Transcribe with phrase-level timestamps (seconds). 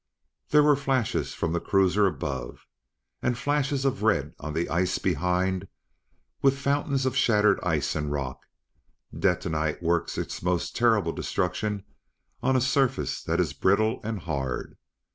[0.49, 2.65] There were flashes from the cruisers above,
[3.21, 5.67] and flashes of red on the ice behind
[6.41, 8.39] with fountains of shattered ice and rock;
[9.15, 11.83] detonite works its most terrible destruction
[12.41, 14.75] on a surface that is brittle and hard.